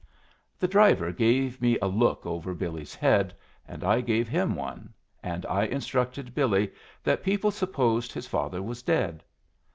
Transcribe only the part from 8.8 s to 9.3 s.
dead.